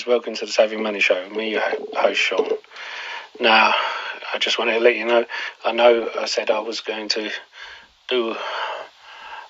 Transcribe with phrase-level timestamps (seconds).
[0.00, 1.28] guys, welcome to the Saving Money Show.
[1.28, 1.62] Me, your
[1.94, 2.48] host Sean.
[3.38, 3.74] Now,
[4.32, 5.26] I just wanted to let you know.
[5.62, 7.30] I know I said I was going to
[8.08, 8.34] do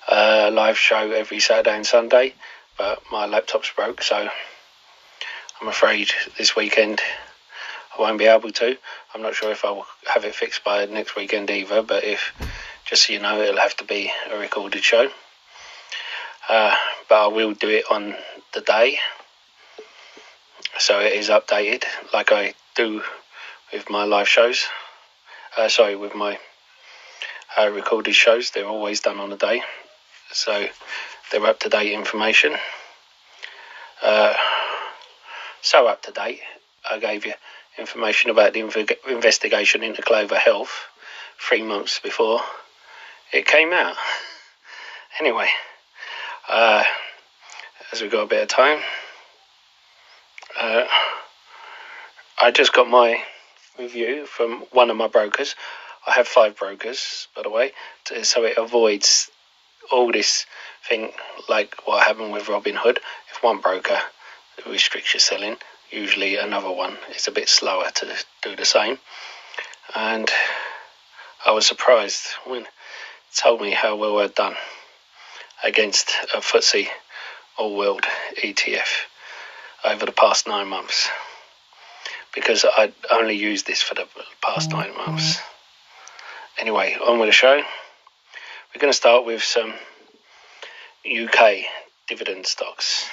[0.09, 2.33] a live show every Saturday and Sunday,
[2.77, 4.27] but my laptop's broke, so
[5.61, 6.99] I'm afraid this weekend
[7.97, 8.77] I won't be able to.
[9.15, 12.33] I'm not sure if I'll have it fixed by next weekend either, but if
[12.83, 15.09] just so you know, it'll have to be a recorded show.
[16.49, 16.75] Uh,
[17.07, 18.15] but I will do it on
[18.53, 18.97] the day
[20.81, 23.03] so it is updated like I do
[23.71, 24.65] with my live shows.
[25.55, 26.39] Uh, sorry, with my
[27.55, 29.61] uh, recorded shows, they're always done on a day,
[30.31, 30.65] so
[31.31, 32.55] they're up to date information.
[34.01, 34.33] Uh,
[35.61, 36.39] so up to date,
[36.89, 37.33] I gave you
[37.77, 40.87] information about the inv- investigation into Clover Health
[41.39, 42.41] three months before
[43.31, 43.95] it came out.
[45.19, 45.49] Anyway,
[46.49, 46.83] uh,
[47.91, 48.79] as we've got a bit of time.
[50.61, 50.85] Uh,
[52.39, 53.23] I just got my
[53.79, 55.55] review from one of my brokers.
[56.05, 57.71] I have five brokers, by the way,
[58.23, 59.29] so it avoids
[59.91, 60.45] all this
[60.87, 61.11] thing
[61.49, 62.97] like what happened with Robinhood.
[63.31, 63.99] If one broker
[64.67, 65.57] restricts your selling,
[65.91, 68.07] usually another one is a bit slower to
[68.41, 68.97] do the same.
[69.95, 70.29] And
[71.45, 72.67] I was surprised when it
[73.35, 74.55] told me how well I'd done
[75.63, 76.87] against a FTSE
[77.57, 78.05] All World
[78.43, 79.10] ETF
[79.85, 81.09] over the past nine months
[82.33, 84.07] because I only used this for the
[84.41, 84.79] past mm-hmm.
[84.79, 85.39] nine months.
[86.57, 87.55] Anyway, on with the show.
[88.73, 89.73] We're going to start with some
[91.05, 91.65] UK
[92.07, 93.09] dividend stocks.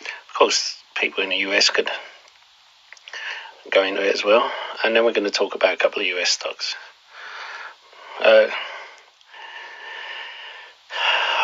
[0.00, 1.88] Of course, people in the US could
[3.70, 4.50] go into it as well.
[4.82, 6.74] And then we're going to talk about a couple of US stocks.
[8.20, 8.48] Uh,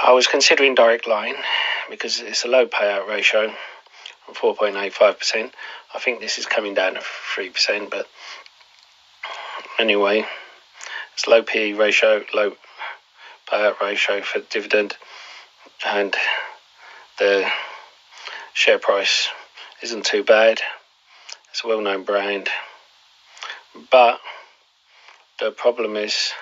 [0.04, 1.36] I was considering Direct Line
[1.88, 3.54] because it's a low payout ratio
[4.34, 5.52] 4.85%.
[5.94, 8.06] I think this is coming down to 3%, but
[9.78, 10.24] anyway,
[11.14, 12.52] it's low PE ratio, low
[13.48, 14.96] payout ratio for dividend,
[15.86, 16.14] and
[17.18, 17.48] the
[18.54, 19.28] share price
[19.82, 20.60] isn't too bad.
[21.50, 22.48] It's a well known brand,
[23.90, 24.20] but
[25.38, 26.32] the problem is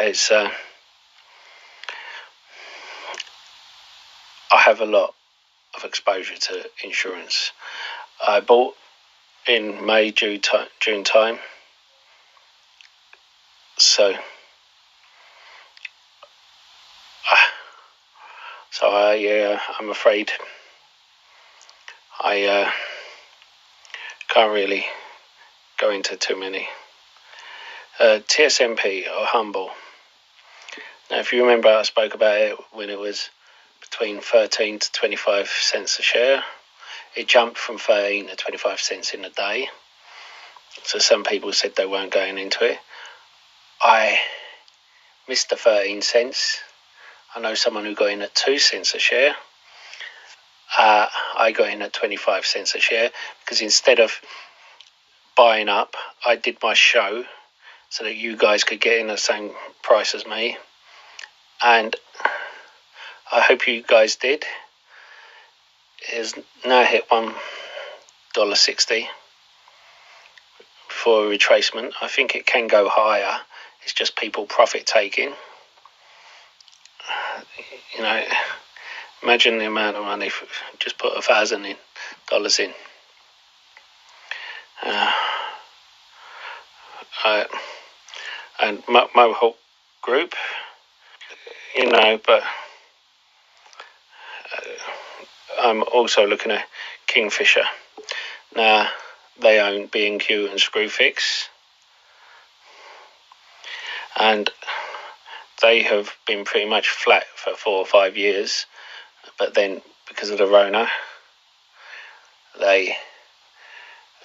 [0.00, 0.50] it's uh,
[4.50, 5.14] I have a lot
[5.74, 7.52] of exposure to insurance.
[8.26, 8.74] I bought
[9.46, 10.40] in May, June,
[10.80, 11.38] June time.
[13.78, 14.12] So,
[17.30, 17.36] uh,
[18.70, 20.30] so I, uh, I'm afraid
[22.22, 22.70] I uh,
[24.28, 24.84] can't really
[25.78, 26.68] go into too many.
[27.98, 29.70] Uh, TSNP or HUMBL.
[31.10, 33.30] Now, if you remember, I spoke about it when it was
[34.00, 36.42] between 13 to 25 cents a share.
[37.14, 39.68] It jumped from 13 to 25 cents in a day.
[40.84, 42.78] So some people said they weren't going into it.
[43.82, 44.18] I
[45.28, 46.60] missed the 13 cents.
[47.36, 49.34] I know someone who got in at 2 cents a share.
[50.78, 51.06] Uh,
[51.38, 53.10] I got in at 25 cents a share
[53.44, 54.18] because instead of
[55.36, 55.94] buying up,
[56.24, 57.24] I did my show
[57.90, 59.50] so that you guys could get in the same
[59.82, 60.56] price as me.
[61.62, 61.94] And
[63.32, 64.44] I hope you guys did.
[66.02, 66.34] It has
[66.66, 67.34] now hit one
[68.34, 69.08] dollar sixty
[70.88, 71.92] for a retracement.
[72.02, 73.40] I think it can go higher.
[73.82, 75.32] It's just people profit taking.
[77.96, 78.24] You know,
[79.22, 80.28] imagine the amount of money.
[80.28, 80.46] For,
[80.78, 81.76] just put a thousand in
[82.28, 82.72] dollars in.
[84.82, 85.12] Uh,
[87.24, 87.44] uh,
[88.60, 89.56] and Mohawk
[90.02, 90.34] Group,
[91.76, 92.42] you know, but
[95.62, 96.66] I'm also looking at
[97.06, 97.64] Kingfisher.
[98.56, 98.88] Now,
[99.40, 101.48] they own B&Q and Screwfix.
[104.18, 104.50] And
[105.62, 108.66] they have been pretty much flat for four or five years.
[109.38, 110.88] But then, because of the Rona,
[112.58, 112.96] they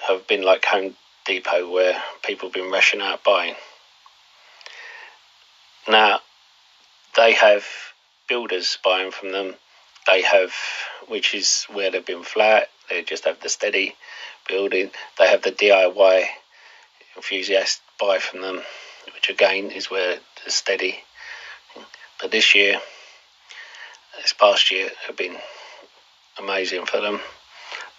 [0.07, 0.95] have been like Home
[1.25, 3.55] Depot where people have been rushing out buying.
[5.87, 6.21] Now,
[7.15, 7.65] they have
[8.27, 9.55] builders buying from them
[10.05, 10.53] they have,
[11.07, 12.69] which is where they've been flat.
[12.89, 13.95] They just have the steady
[14.47, 14.91] building.
[15.17, 16.25] They have the DIY
[17.15, 18.61] enthusiast buy from them,
[19.13, 20.99] which again is where the steady.
[22.21, 22.79] But this year,
[24.21, 25.37] this past year, have been
[26.39, 27.19] amazing for them.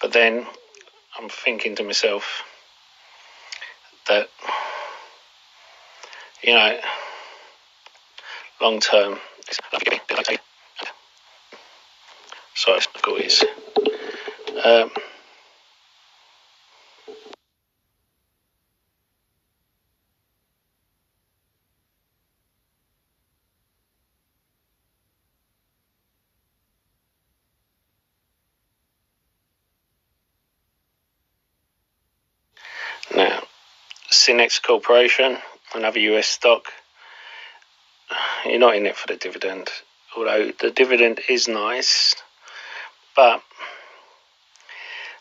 [0.01, 0.47] But then
[1.19, 2.43] I'm thinking to myself
[4.09, 4.29] that,
[6.43, 6.79] you know,
[8.61, 9.19] long term,
[12.57, 13.45] Sorry, I've got his.
[14.65, 14.91] Um,
[33.15, 33.43] now,
[34.11, 35.39] Synnex Corporation,
[35.75, 36.67] another US stock.
[38.47, 39.69] You're not in it for the dividend,
[40.17, 42.15] although the dividend is nice
[43.17, 43.43] but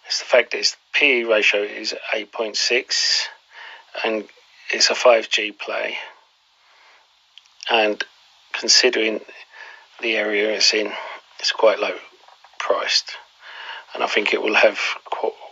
[0.05, 3.23] it's the fact that its PE ratio is 8.6
[4.03, 4.25] and
[4.69, 5.97] it's a 5G play.
[7.71, 8.03] And
[8.53, 9.21] considering
[10.01, 10.91] the area it's in,
[11.39, 11.95] it's quite low
[12.59, 13.15] priced.
[13.93, 14.79] And I think it will have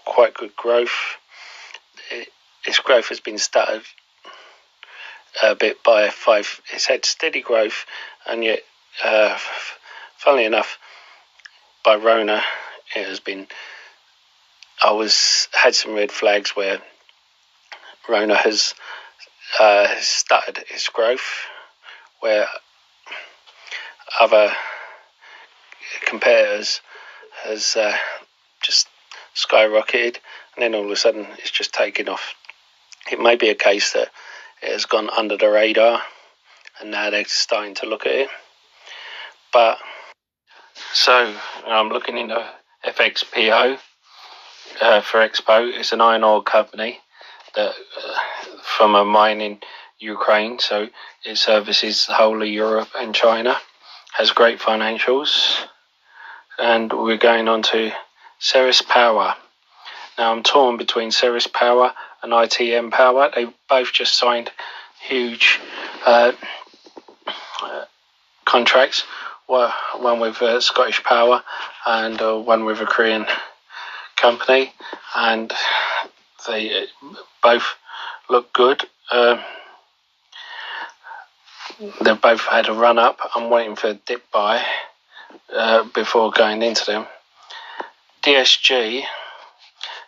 [0.06, 1.18] quite good growth.
[2.66, 3.84] its growth has been stuttered
[5.42, 6.62] a bit by five.
[6.72, 7.86] It's had steady growth,
[8.28, 8.60] and yet,
[9.04, 9.38] uh,
[10.18, 10.78] funnily enough,
[11.83, 12.41] by Rona,
[12.95, 13.47] it has been.
[14.81, 16.80] I was had some red flags where
[18.07, 18.74] Rona has
[19.59, 21.45] uh, stuttered its growth,
[22.19, 22.47] where
[24.19, 24.51] other
[26.06, 26.81] competitors
[27.44, 27.95] has uh,
[28.62, 28.88] just
[29.35, 30.18] skyrocketed,
[30.56, 32.33] and then all of a sudden it's just taken off.
[33.12, 34.09] It may be a case that
[34.62, 36.01] it has gone under the radar,
[36.80, 38.30] and now they're starting to look at it.
[39.51, 39.77] But
[40.93, 41.35] so
[41.65, 42.45] I'm looking into
[42.85, 43.77] FXPO
[44.81, 45.71] uh, Ferrexpo.
[45.77, 46.99] It's an iron ore company
[47.55, 48.19] that uh,
[48.63, 49.59] from a mine in
[49.99, 50.89] Ukraine, so
[51.23, 53.57] it services the whole of Europe and China.
[54.13, 55.57] Has great financials,
[56.59, 57.91] and we're going on to
[58.37, 59.35] Ceres Power.
[60.17, 63.31] Now I'm torn between Ceres Power and ITM Power.
[63.33, 64.51] They both just signed
[65.01, 65.59] huge
[66.05, 66.33] uh,
[68.45, 69.03] contracts.
[69.48, 71.44] One with uh, Scottish Power
[71.86, 73.25] and uh, one with a Korean
[74.16, 74.74] company,
[75.16, 75.51] and
[76.48, 76.86] they
[77.42, 77.75] both
[78.30, 78.84] look good.
[79.12, 79.40] Um,
[82.01, 83.19] they've both had a run up.
[83.36, 84.63] I'm waiting for a dip buy
[85.54, 87.06] uh, before going into them.
[88.24, 89.04] DSG,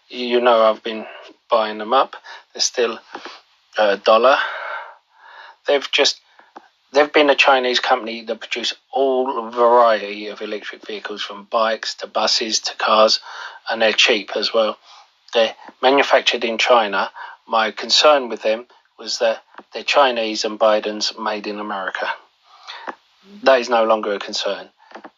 [0.10, 1.06] you know, I've been
[1.50, 2.16] buying them up.
[2.54, 3.00] They're still
[3.78, 4.38] a dollar.
[5.68, 6.22] They've just
[6.96, 12.08] they've been a Chinese company that produce all variety of electric vehicles from bikes to
[12.08, 13.20] buses to cars
[13.70, 14.78] and they're cheap as well.
[15.34, 17.12] They're manufactured in China.
[17.48, 18.66] My concern with them
[18.98, 19.44] was that
[19.74, 22.08] they're Chinese and Biden's made in America.
[23.44, 24.70] That is no longer a concern.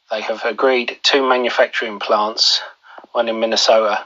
[0.10, 2.62] They have agreed two manufacturing plants,
[3.12, 4.06] one in Minnesota,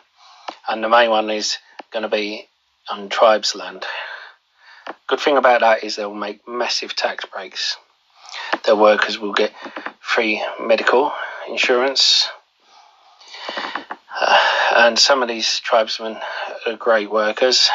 [0.67, 1.57] and the main one is
[1.91, 2.47] going to be
[2.89, 3.85] on tribes land.
[5.11, 7.75] Good thing about that is they'll make massive tax breaks.
[8.63, 9.51] Their workers will get
[9.99, 11.11] free medical
[11.49, 12.29] insurance.
[14.17, 14.39] Uh,
[14.77, 16.17] and some of these tribesmen
[16.65, 17.69] are great workers.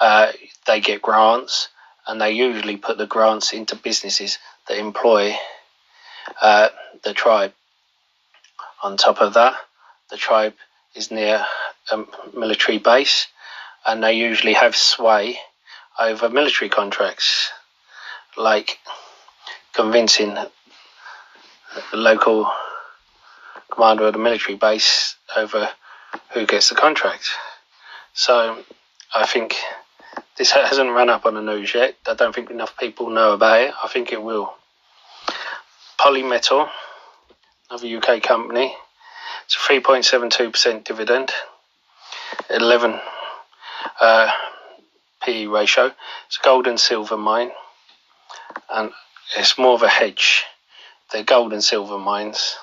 [0.00, 0.32] Uh,
[0.66, 1.68] they get grants,
[2.06, 5.36] and they usually put the grants into businesses that employ
[6.40, 6.70] uh,
[7.04, 7.52] the tribe.
[8.82, 9.56] On top of that,
[10.10, 10.54] the tribe
[10.94, 11.44] is near
[11.92, 12.04] a
[12.34, 13.26] military base,
[13.86, 15.38] and they usually have sway
[16.00, 17.50] over military contracts,
[18.36, 18.78] like
[19.72, 22.50] convincing the local
[23.70, 25.68] commander of the military base over
[26.32, 27.28] who gets the contract.
[28.14, 28.58] So
[29.14, 29.56] I think
[30.36, 31.96] this hasn't run up on the news yet.
[32.06, 33.74] I don't think enough people know about it.
[33.82, 34.54] I think it will.
[35.98, 36.68] Polymetal,
[37.68, 38.74] another UK company.
[39.44, 41.30] It's a 3.72% dividend,
[42.48, 43.00] 11
[44.00, 44.30] uh,
[45.22, 45.92] PE ratio.
[46.26, 47.50] It's a gold and silver mine,
[48.68, 48.90] and
[49.36, 50.44] it's more of a hedge.
[51.12, 52.56] They're gold and silver mines.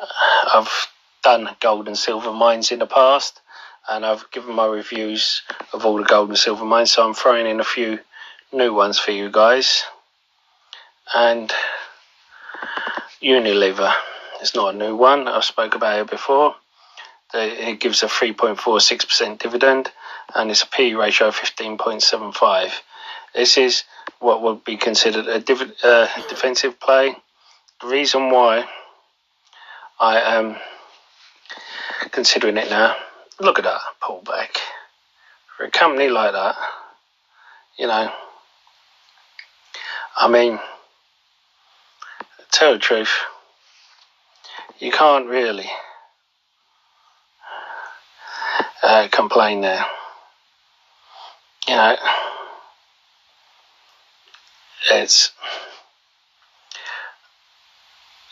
[0.00, 0.06] Uh,
[0.54, 0.86] I've
[1.22, 3.40] done gold and silver mines in the past,
[3.88, 7.46] and I've given my reviews of all the gold and silver mines, so I'm throwing
[7.46, 7.98] in a few
[8.52, 9.84] new ones for you guys.
[11.14, 11.52] And
[13.22, 13.94] Unilever
[14.40, 15.28] it's not a new one.
[15.28, 16.54] I've spoke about it before.
[17.34, 19.90] It gives a 3.46% dividend
[20.34, 22.72] and it's a P ratio of 15.75.
[23.34, 23.84] This is
[24.20, 27.14] what would be considered a div- uh, defensive play.
[27.80, 28.68] The reason why
[30.00, 30.56] I am
[32.10, 32.96] considering it now,
[33.40, 34.56] look at that pullback.
[35.56, 36.56] For a company like that,
[37.78, 38.12] you know,
[40.16, 40.58] I mean,
[42.50, 43.12] tell the truth,
[44.78, 45.70] you can't really
[48.82, 49.84] uh, complain there.
[51.68, 51.96] You know,
[54.90, 55.32] it's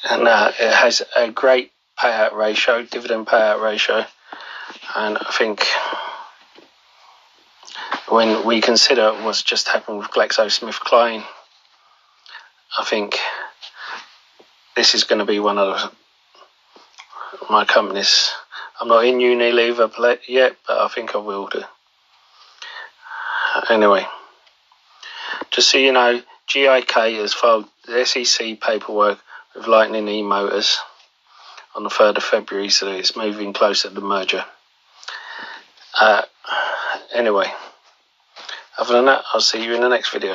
[0.08, 4.06] and uh, it has a great payout ratio, dividend payout ratio,
[4.94, 5.66] and I think
[8.08, 11.22] when we consider what's just happened with GlaxoSmithKline,
[12.78, 13.18] I think
[14.76, 15.94] this is going to be one of
[17.50, 18.32] my companies.
[18.80, 21.62] I'm not in Unilever yet, but I think I will do.
[23.70, 24.06] Anyway,
[25.50, 29.18] just so you know, GIK has filed the SEC paperwork
[29.54, 30.78] with Lightning E Motors
[31.74, 34.44] on the 3rd of February, so it's moving closer to the merger.
[35.98, 36.22] Uh,
[37.14, 37.52] anyway,
[38.78, 40.34] other than that, I'll see you in the next video.